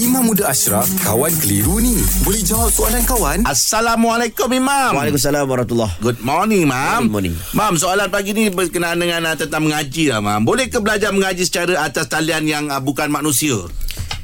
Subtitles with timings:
[0.00, 1.92] Imam Muda Ashraf, kawan keliru ni.
[2.24, 3.44] Boleh jawab soalan kawan?
[3.44, 4.96] Assalamualaikum Imam.
[4.96, 7.12] Waalaikumsalam warahmatullahi Good morning, Mam.
[7.12, 7.52] Morning, morning.
[7.52, 10.48] Mam, soalan pagi ni berkenaan dengan uh, tentang mengaji lah, Mam.
[10.48, 13.60] Boleh ke belajar mengaji secara atas talian yang uh, bukan manusia?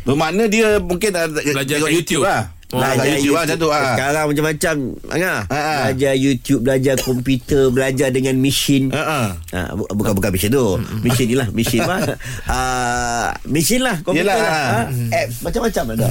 [0.09, 2.25] Bermakna dia mungkin uh, Belajar tengok kat YouTube.
[2.25, 2.56] lah.
[2.67, 3.69] Oh, Belajar YouTube lah macam tu.
[3.71, 3.95] ah.
[3.95, 4.75] Sekarang macam-macam
[5.07, 5.75] Angah Ha, ha.
[5.87, 9.21] Belajar YouTube Belajar komputer Belajar dengan mesin Ha, ha.
[9.55, 10.67] Ha, bu- bukan bukan mesin tu.
[11.01, 11.81] Mesin ni lah, mesin.
[11.87, 14.39] Uh, mesin lah, komputer Yelah.
[14.43, 14.51] lah.
[14.51, 14.83] Ha,
[15.15, 16.09] apps macam-macam ada.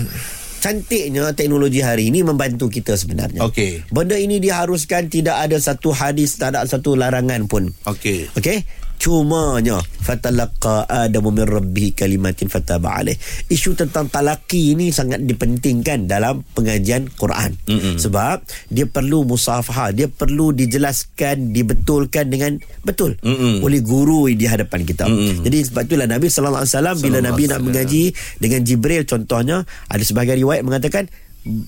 [0.64, 3.44] Cantiknya teknologi hari ini membantu kita sebenarnya.
[3.46, 3.86] Okey.
[3.94, 7.70] Benda ini diharuskan tidak ada satu hadis, tak ada satu larangan pun.
[7.86, 8.32] Okey.
[8.34, 8.66] Okey.
[8.96, 13.20] Cumanya fatalaqa adamu min rabbih kalimatin fataba alaih.
[13.52, 17.60] Isu tentang talaki ini sangat dipentingkan dalam pengajian Quran.
[17.68, 18.00] Mm-mm.
[18.00, 22.56] Sebab dia perlu musafahah, dia perlu dijelaskan, dibetulkan dengan
[22.88, 23.68] betul Mm-mm.
[23.68, 25.12] oleh guru di hadapan kita.
[25.12, 25.44] Mm-mm.
[25.44, 28.04] Jadi sebab itulah Nabi sallallahu alaihi wasallam bila Nabi nak mengaji
[28.40, 31.10] dengan Jibril contohnya ada sebahagian riwayat mengatakan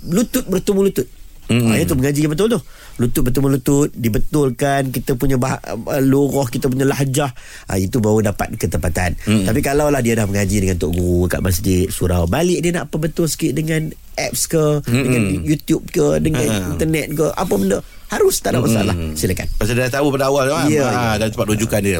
[0.08, 1.08] lutut bertemu lutut.
[1.48, 1.72] Hmm.
[1.72, 2.60] Ha, itu mengaji yang betul tu.
[3.00, 7.32] Lutut bertemu lutut, dibetulkan kita punya bah- uh, lurah, kita punya lahjah.
[7.72, 9.16] Ha, itu baru dapat ketepatan.
[9.24, 9.48] Hmm.
[9.48, 12.92] Tapi kalau lah dia dah mengaji dengan tok guru kat masjid, surau, balik dia nak
[12.92, 13.88] perbetul sikit dengan
[14.20, 15.04] apps ke, hmm.
[15.08, 16.76] dengan YouTube ke, dengan Hmm.
[16.76, 17.80] internet ke, apa benda.
[18.12, 18.96] Harus tak ada masalah.
[19.16, 19.48] Silakan.
[19.56, 20.68] Pasal dia dah tahu pada awal kan?
[20.68, 21.16] Ha.
[21.20, 22.00] Dan cepat rujukan dia.